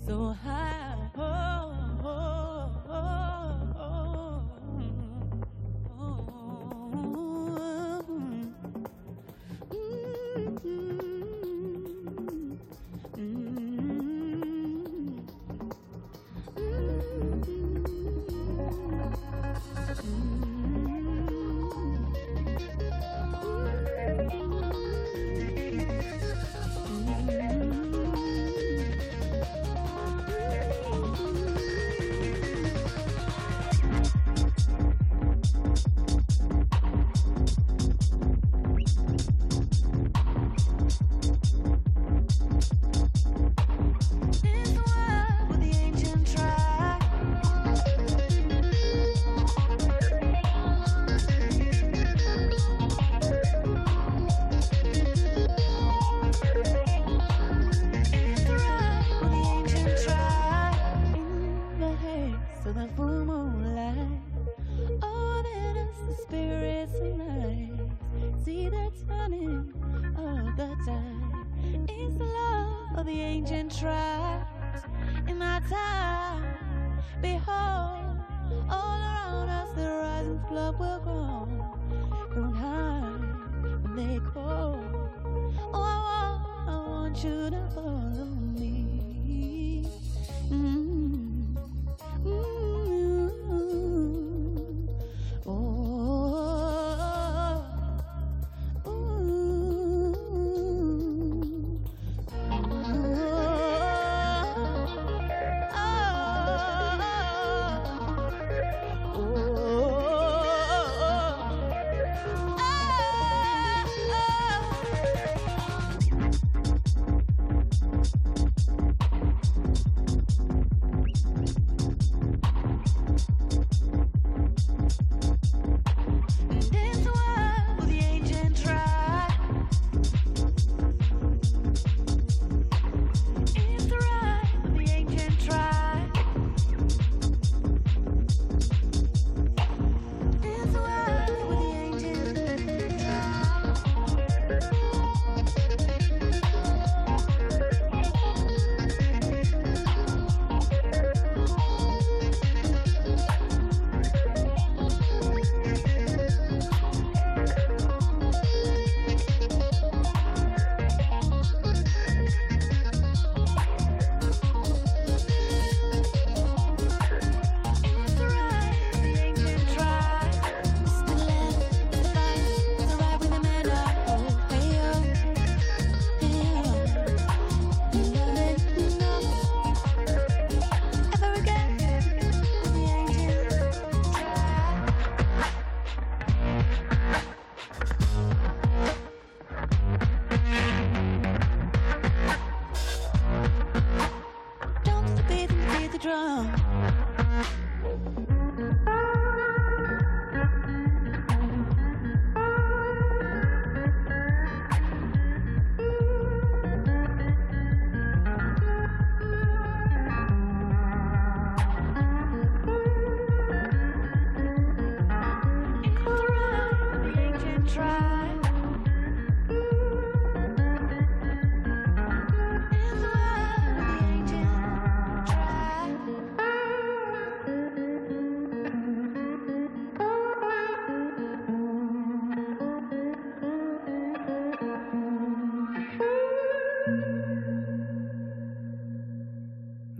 So 0.06 0.36
high, 0.44 0.96
oh. 1.16 1.67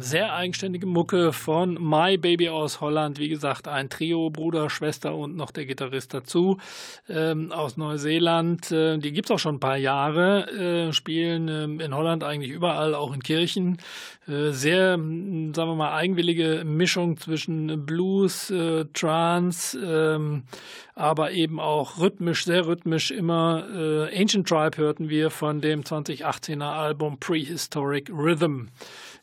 Sehr 0.08 0.34
eigenständige 0.34 0.86
Mucke 0.86 1.34
von 1.34 1.74
My 1.74 2.16
Baby 2.16 2.48
aus 2.48 2.80
Holland. 2.80 3.18
Wie 3.18 3.28
gesagt, 3.28 3.68
ein 3.68 3.90
Trio, 3.90 4.30
Bruder, 4.30 4.70
Schwester 4.70 5.14
und 5.14 5.36
noch 5.36 5.50
der 5.50 5.66
Gitarrist 5.66 6.14
dazu 6.14 6.56
ähm, 7.10 7.52
aus 7.52 7.76
Neuseeland. 7.76 8.72
Äh, 8.72 8.96
die 8.98 9.12
gibt 9.12 9.28
es 9.28 9.34
auch 9.34 9.38
schon 9.38 9.56
ein 9.56 9.60
paar 9.60 9.76
Jahre, 9.76 10.88
äh, 10.88 10.92
spielen 10.94 11.48
äh, 11.48 11.84
in 11.84 11.94
Holland 11.94 12.24
eigentlich 12.24 12.50
überall, 12.50 12.94
auch 12.94 13.12
in 13.12 13.22
Kirchen. 13.22 13.78
Äh, 14.26 14.52
sehr, 14.52 14.96
sagen 14.96 15.52
wir 15.54 15.74
mal, 15.74 15.94
eigenwillige 15.94 16.62
Mischung 16.64 17.18
zwischen 17.18 17.84
Blues, 17.84 18.50
äh, 18.50 18.86
Trance, 18.94 19.78
ähm, 19.78 20.44
aber 20.94 21.32
eben 21.32 21.60
auch 21.60 21.98
rhythmisch, 21.98 22.44
sehr 22.44 22.66
rhythmisch 22.66 23.10
immer. 23.10 23.64
Äh, 23.74 24.20
Ancient 24.20 24.48
Tribe 24.48 24.78
hörten 24.78 25.10
wir 25.10 25.30
von 25.30 25.60
dem 25.60 25.82
2018er 25.82 26.62
Album 26.62 27.18
Prehistoric 27.18 28.10
Rhythm. 28.10 28.68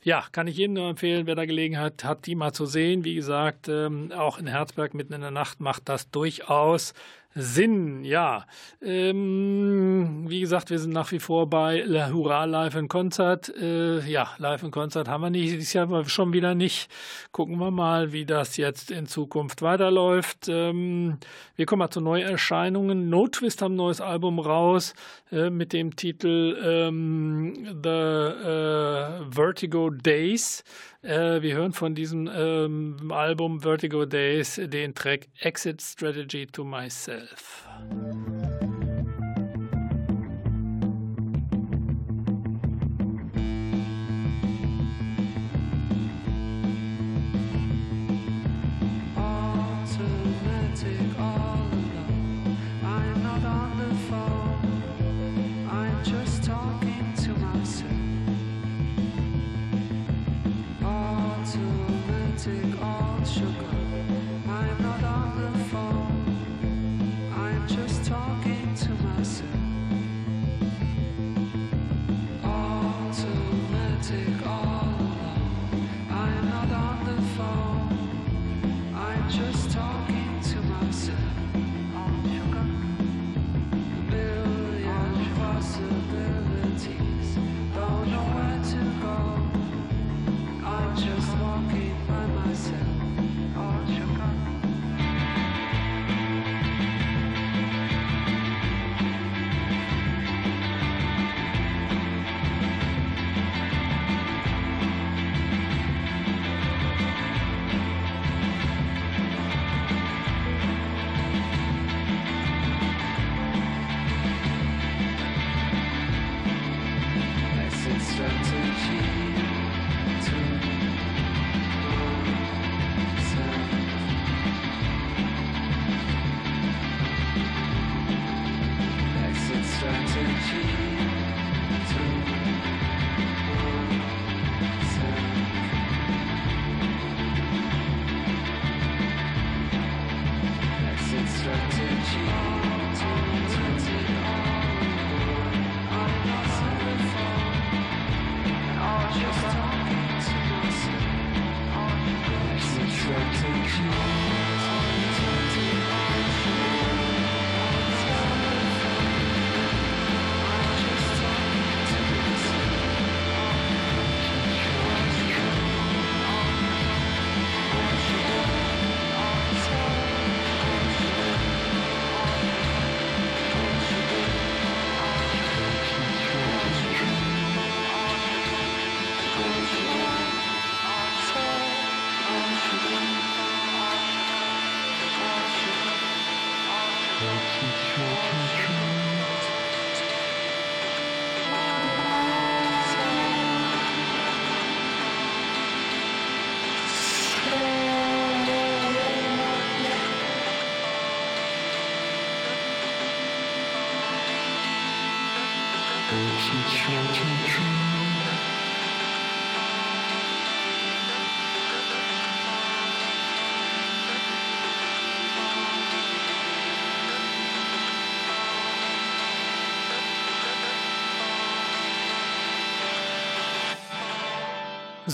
Ja, 0.06 0.24
kann 0.32 0.46
ich 0.46 0.58
jedem 0.58 0.74
nur 0.74 0.88
empfehlen, 0.88 1.26
wer 1.26 1.34
da 1.34 1.46
Gelegenheit 1.46 2.04
hat, 2.04 2.28
die 2.28 2.36
mal 2.36 2.54
zu 2.54 2.68
sehen. 2.68 3.04
Wie 3.04 3.16
gesagt, 3.16 3.68
ähm, 3.70 4.12
auch 4.12 4.38
in 4.38 4.46
Herzberg 4.46 4.94
mitten 4.94 5.14
in 5.14 5.22
der 5.22 5.32
Nacht 5.32 5.62
macht 5.62 5.90
das 5.90 6.12
durchaus 6.12 6.94
Sinn, 7.38 8.06
ja. 8.06 8.46
Ähm, 8.82 10.24
wie 10.30 10.40
gesagt, 10.40 10.70
wir 10.70 10.80
sind 10.80 10.94
nach 10.94 11.12
wie 11.12 11.20
vor 11.20 11.50
bei 11.50 11.84
La 11.86 12.10
Hurra 12.10 12.46
Live 12.46 12.76
in 12.76 12.88
Konzert. 12.88 13.54
Äh, 13.62 14.00
ja, 14.10 14.30
Live 14.38 14.64
in 14.64 14.72
Konzert 14.72 15.10
haben 15.10 15.22
wir 15.22 15.30
nicht, 15.30 15.52
dieses 15.52 15.74
Jahr 15.74 16.08
schon 16.08 16.32
wieder 16.32 16.56
nicht. 16.56 16.90
Gucken 17.34 17.58
wir 17.58 17.72
mal, 17.72 18.14
wie 18.14 18.26
das 18.26 18.56
jetzt 18.56 18.90
in 18.90 19.06
Zukunft 19.06 19.62
weiterläuft. 19.62 20.48
Ähm, 20.48 21.18
wir 21.58 21.66
kommen 21.66 21.80
mal 21.80 21.90
zu 21.90 22.00
Neuerscheinungen. 22.00 23.10
No 23.10 23.28
Twist 23.28 23.62
haben 23.62 23.74
ein 23.74 23.78
neues 23.78 24.00
Album 24.00 24.40
raus 24.40 24.94
äh, 25.30 25.50
mit 25.50 25.74
dem 25.74 25.98
Titel 25.98 26.58
ähm, 26.64 27.54
The 27.84 27.90
äh, 27.90 29.30
Vertigo 29.30 29.90
Days. 29.90 30.64
Äh, 31.06 31.44
wir 31.44 31.54
hören 31.54 31.72
von 31.72 31.94
diesem 31.94 32.28
ähm, 32.34 33.12
Album 33.12 33.62
Vertigo 33.62 34.06
Days 34.06 34.60
den 34.60 34.96
Track 34.96 35.28
Exit 35.40 35.80
Strategy 35.80 36.48
to 36.48 36.64
Myself. 36.64 37.68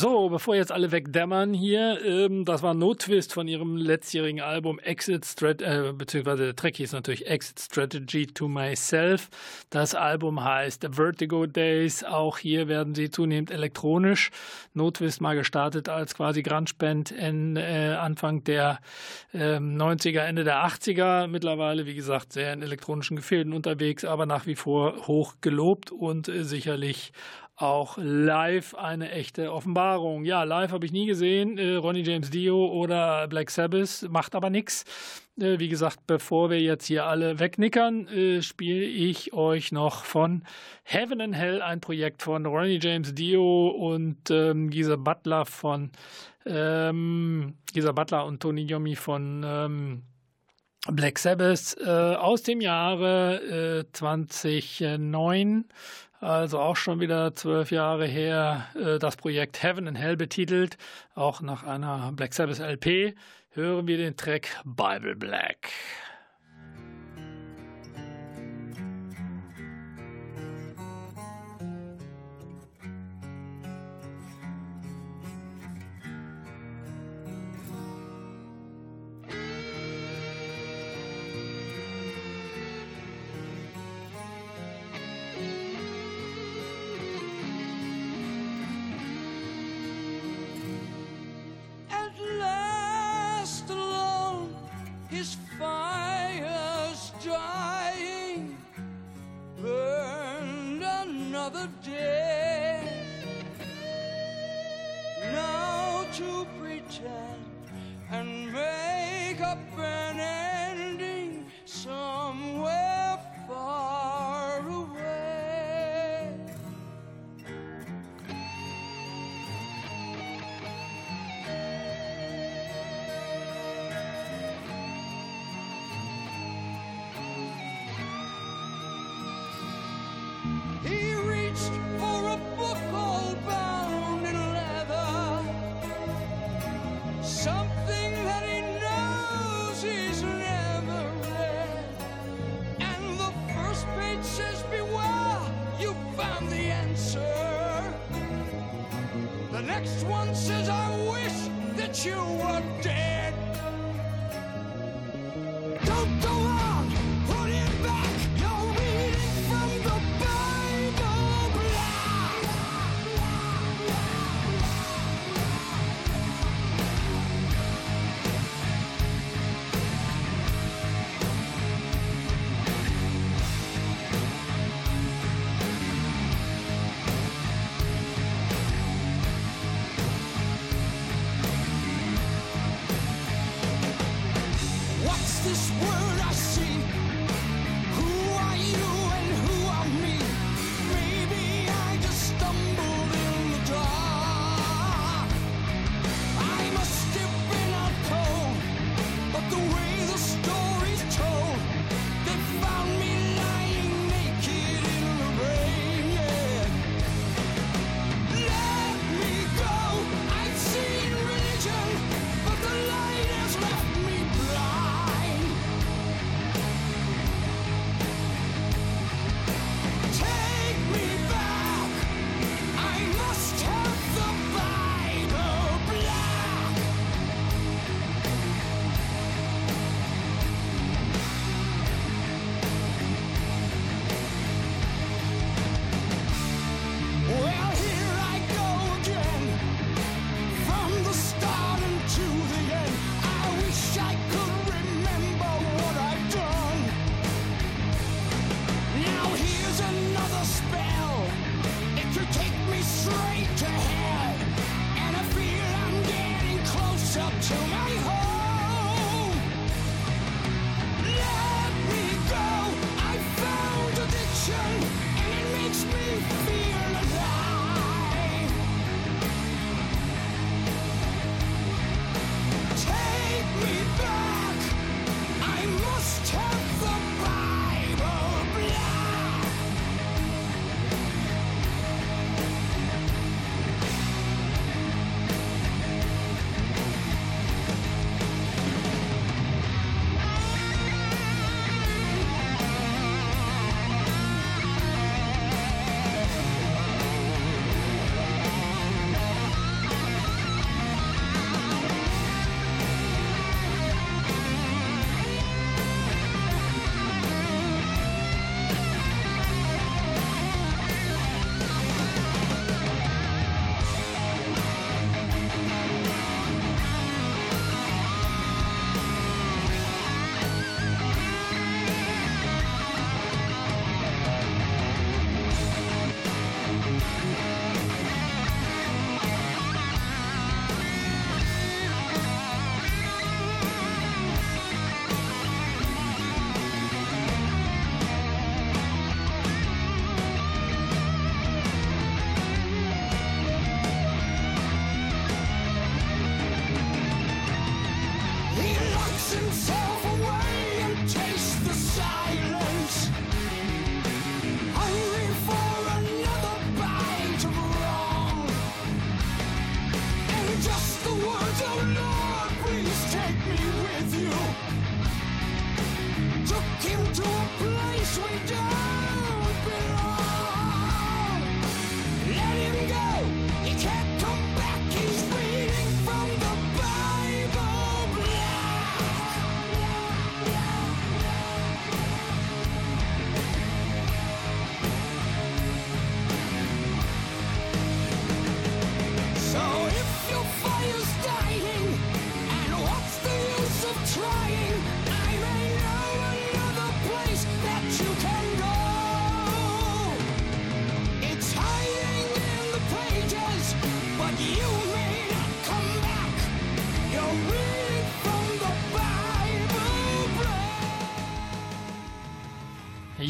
So, 0.01 0.29
bevor 0.29 0.55
jetzt 0.55 0.71
alle 0.71 0.91
wegdämmern 0.91 1.53
hier, 1.53 2.03
ähm, 2.03 2.43
das 2.43 2.63
war 2.63 2.73
No 2.73 2.95
Twist 2.95 3.33
von 3.33 3.47
ihrem 3.47 3.77
letztjährigen 3.77 4.41
Album 4.41 4.79
Exit 4.79 5.23
Strategy, 5.27 5.89
äh, 5.89 5.93
beziehungsweise 5.93 6.45
der 6.45 6.55
Track 6.55 6.77
hieß 6.77 6.93
natürlich 6.93 7.27
Exit 7.27 7.59
Strategy 7.59 8.25
to 8.25 8.47
Myself. 8.47 9.29
Das 9.69 9.93
Album 9.93 10.43
heißt 10.43 10.87
Vertigo 10.89 11.45
Days. 11.45 12.03
Auch 12.03 12.39
hier 12.39 12.67
werden 12.67 12.95
sie 12.95 13.11
zunehmend 13.11 13.51
elektronisch. 13.51 14.31
No 14.73 14.89
Twist 14.89 15.21
mal 15.21 15.35
gestartet 15.35 15.87
als 15.87 16.15
quasi 16.15 16.41
Grunge-Band 16.41 17.11
in 17.11 17.55
äh, 17.55 17.95
Anfang 17.99 18.43
der 18.43 18.79
äh, 19.35 19.57
90er, 19.57 20.21
Ende 20.21 20.43
der 20.43 20.65
80er. 20.65 21.27
Mittlerweile, 21.27 21.85
wie 21.85 21.93
gesagt, 21.93 22.33
sehr 22.33 22.53
in 22.53 22.63
elektronischen 22.63 23.17
Gefilden 23.17 23.53
unterwegs, 23.53 24.03
aber 24.03 24.25
nach 24.25 24.47
wie 24.47 24.55
vor 24.55 25.05
hoch 25.05 25.35
gelobt 25.41 25.91
und 25.91 26.27
äh, 26.27 26.43
sicherlich 26.43 27.11
auch 27.61 27.97
live 27.97 28.75
eine 28.75 29.11
echte 29.11 29.53
Offenbarung. 29.53 30.25
Ja, 30.25 30.43
live 30.43 30.71
habe 30.71 30.85
ich 30.85 30.91
nie 30.91 31.05
gesehen. 31.05 31.57
Äh, 31.57 31.75
Ronnie 31.75 32.03
James 32.03 32.29
Dio 32.29 32.67
oder 32.67 33.27
Black 33.27 33.51
Sabbath 33.51 34.07
macht 34.09 34.35
aber 34.35 34.49
nichts. 34.49 34.85
Äh, 35.39 35.59
wie 35.59 35.69
gesagt, 35.69 36.07
bevor 36.07 36.49
wir 36.49 36.59
jetzt 36.59 36.85
hier 36.85 37.05
alle 37.05 37.39
wegnickern, 37.39 38.07
äh, 38.07 38.41
spiele 38.41 38.83
ich 38.83 39.33
euch 39.33 39.71
noch 39.71 40.05
von 40.05 40.43
Heaven 40.83 41.21
and 41.21 41.35
Hell 41.35 41.61
ein 41.61 41.81
Projekt 41.81 42.21
von 42.21 42.45
Ronnie 42.45 42.79
James 42.81 43.13
Dio 43.13 43.69
und 43.69 44.29
ähm, 44.29 44.69
Gisa 44.69 44.95
Butler 44.95 45.45
von 45.45 45.91
ähm, 46.45 47.55
Gisa 47.73 47.91
Butler 47.91 48.25
und 48.25 48.41
Tony 48.41 48.63
Yomi 48.63 48.95
von 48.95 49.43
ähm, 49.45 50.03
Black 50.87 51.19
Sabbath 51.19 51.77
äh, 51.79 52.15
aus 52.15 52.41
dem 52.43 52.59
Jahre 52.59 53.83
äh, 53.85 53.91
2009 53.93 55.65
also 56.21 56.59
auch 56.59 56.75
schon 56.75 56.99
wieder 56.99 57.35
zwölf 57.35 57.71
Jahre 57.71 58.05
her, 58.05 58.67
äh, 58.75 58.99
das 58.99 59.17
Projekt 59.17 59.61
Heaven 59.63 59.87
and 59.87 59.97
Hell 59.97 60.15
betitelt, 60.15 60.77
auch 61.15 61.41
nach 61.41 61.63
einer 61.63 62.11
Black 62.13 62.33
Sabbath 62.33 62.59
LP, 62.59 63.15
hören 63.49 63.87
wir 63.87 63.97
den 63.97 64.15
Track 64.15 64.47
Bible 64.63 65.15
Black. 65.15 65.69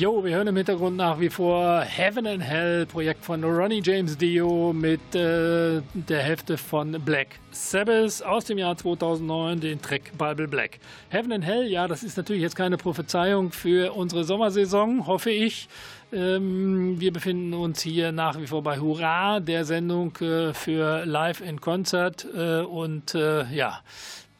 Jo, 0.01 0.23
wir 0.23 0.35
hören 0.35 0.47
im 0.47 0.55
Hintergrund 0.55 0.97
nach 0.97 1.19
wie 1.19 1.29
vor 1.29 1.81
Heaven 1.81 2.25
and 2.25 2.41
Hell, 2.41 2.87
Projekt 2.87 3.23
von 3.23 3.43
Ronnie 3.43 3.83
James 3.85 4.17
Dio 4.17 4.73
mit 4.73 5.13
äh, 5.13 5.79
der 5.93 6.23
Hälfte 6.23 6.57
von 6.57 6.93
Black 7.05 7.27
Sabbath 7.51 8.23
aus 8.25 8.45
dem 8.45 8.57
Jahr 8.57 8.75
2009, 8.75 9.59
den 9.59 9.79
Track 9.79 10.17
Bible 10.17 10.47
Black. 10.47 10.79
Heaven 11.09 11.31
and 11.33 11.45
Hell, 11.45 11.67
ja, 11.67 11.87
das 11.87 12.01
ist 12.01 12.17
natürlich 12.17 12.41
jetzt 12.41 12.55
keine 12.55 12.77
Prophezeiung 12.77 13.51
für 13.51 13.93
unsere 13.93 14.23
Sommersaison, 14.23 15.05
hoffe 15.05 15.29
ich. 15.29 15.69
Ähm, 16.11 16.99
wir 16.99 17.13
befinden 17.13 17.53
uns 17.53 17.81
hier 17.81 18.11
nach 18.11 18.39
wie 18.39 18.47
vor 18.47 18.63
bei 18.63 18.79
Hurra, 18.79 19.39
der 19.39 19.65
Sendung 19.65 20.15
äh, 20.17 20.51
für 20.55 21.05
Live 21.05 21.41
in 21.41 21.61
Concert 21.61 22.25
äh, 22.35 22.61
und 22.61 23.13
äh, 23.13 23.43
ja, 23.53 23.81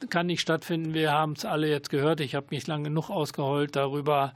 kann 0.10 0.28
nicht 0.28 0.42
stattfinden. 0.42 0.94
Wir 0.94 1.12
haben 1.12 1.34
es 1.34 1.46
alle 1.46 1.70
jetzt 1.70 1.90
gehört. 1.90 2.20
Ich 2.20 2.36
habe 2.36 2.48
mich 2.50 2.68
lang 2.68 2.84
genug 2.84 3.10
ausgeheult 3.10 3.76
darüber. 3.76 4.34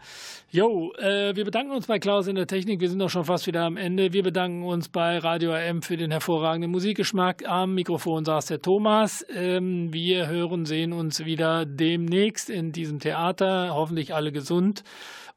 Jo, 0.50 0.94
äh, 0.94 1.36
wir 1.36 1.46
bedanken 1.46 1.72
uns 1.72 1.88
bei 1.88 2.00
Klaus 2.00 2.28
in 2.28 2.36
der 2.36 2.48
Technik. 2.48 2.80
Wir 2.80 2.90
sind 2.90 3.02
auch 3.02 3.10
schon 3.10 3.26
fast 3.26 3.48
wieder 3.48 3.64
am 3.64 3.78
Ende. 3.78 4.14
Wir 4.14 4.24
bedanken 4.24 4.64
uns 4.64 4.90
bei 4.90 5.18
Radio 5.18 5.54
AM 5.54 5.82
für 5.82 5.98
den 5.98 6.12
hervorragenden 6.12 6.72
Musikgeschmack. 6.72 7.48
Am 7.48 7.74
Mikrofon 7.74 8.26
saß 8.26 8.46
der 8.48 8.62
Thomas. 8.62 9.26
Ähm, 9.34 9.92
wir 9.92 10.28
hören, 10.28 10.66
sehen 10.66 10.94
uns 10.94 11.26
wieder 11.26 11.66
demnächst 11.66 12.50
in 12.50 12.72
diesem 12.72 13.00
Theater. 13.00 13.74
Hoffentlich 13.74 14.14
alle 14.14 14.32
gesund. 14.32 14.84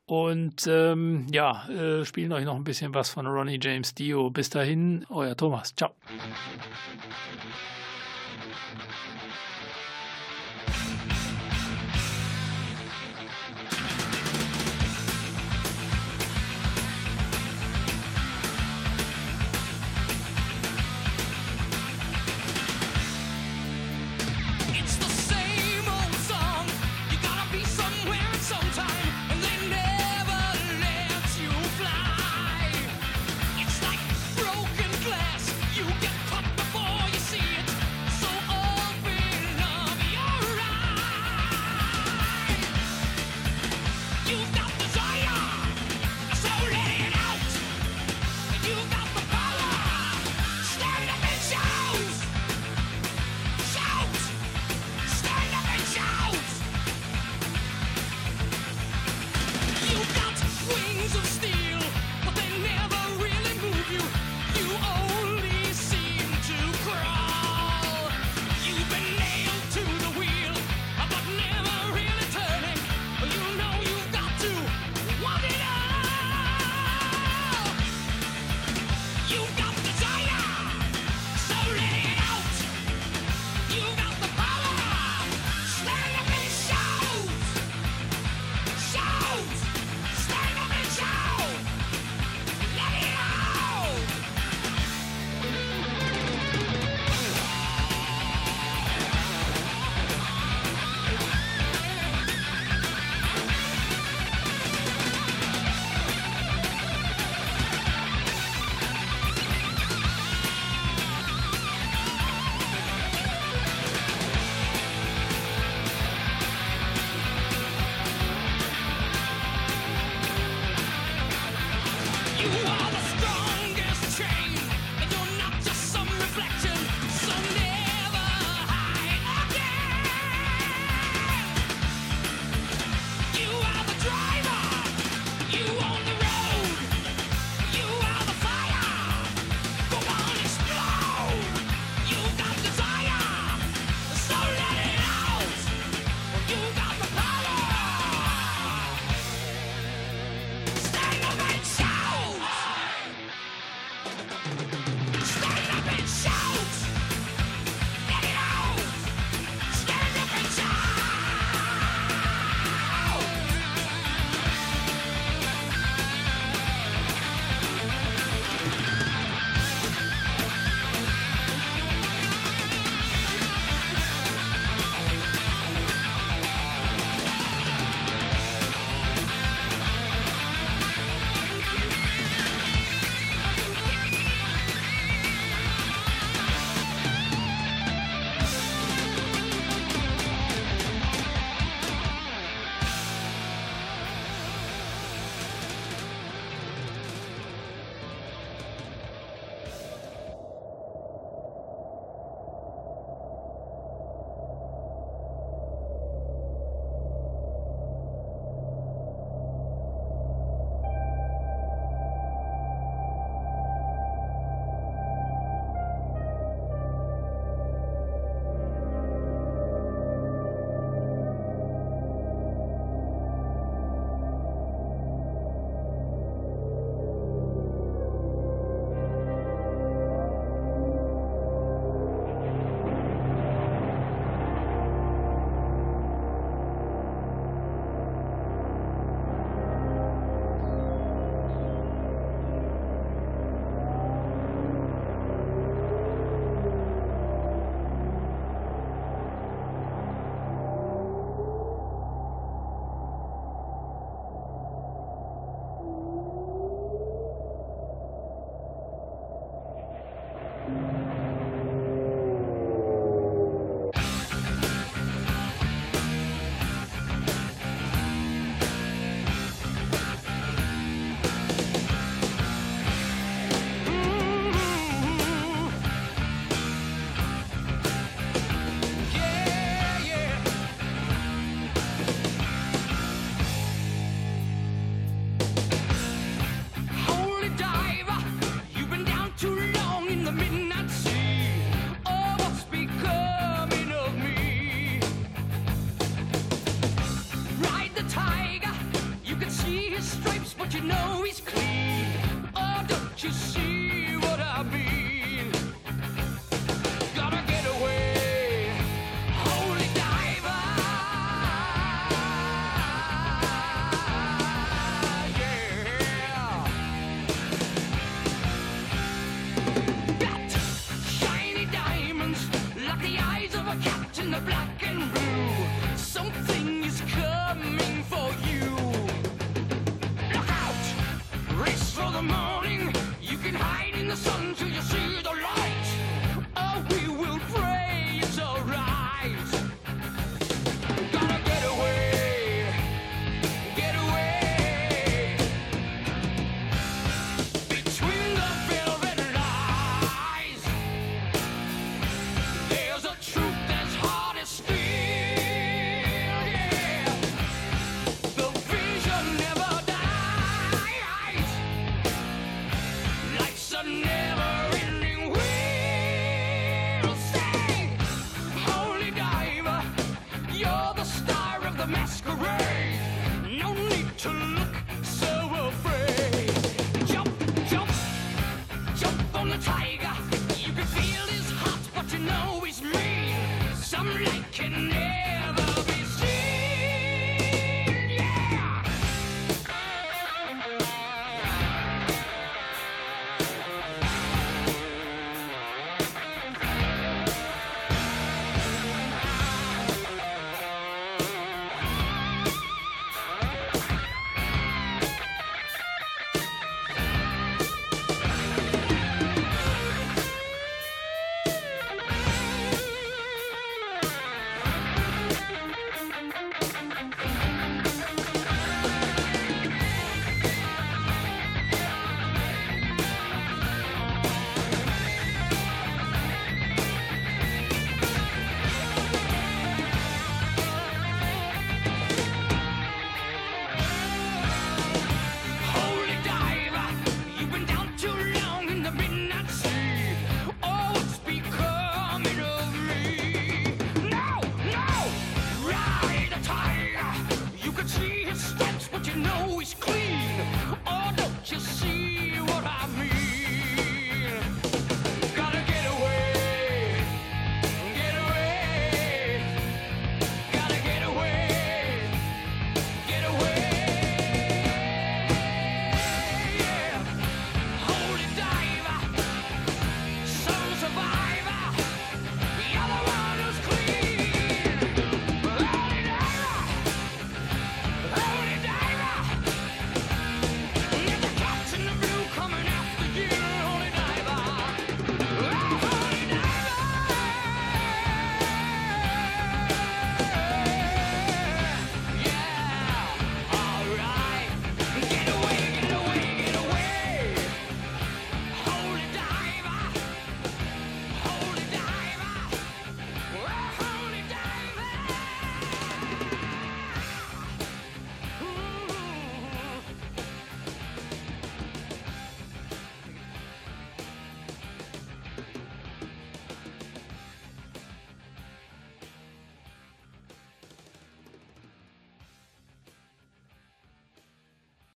Und 0.09 0.67
ähm, 0.67 1.27
ja, 1.31 1.69
äh, 1.69 2.05
spielen 2.07 2.33
euch 2.33 2.47
noch 2.47 2.57
ein 2.57 2.65
bisschen 2.65 2.95
was 2.95 3.11
von 3.11 3.27
Ronnie 3.27 3.59
James 3.61 3.95
Dio. 3.95 4.31
Bis 4.31 4.49
dahin, 4.49 5.05
euer 5.11 5.37
Thomas. 5.37 5.75
Ciao. 5.75 5.91